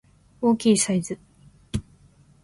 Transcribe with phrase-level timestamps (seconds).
[0.41, 1.19] 大きいサイズ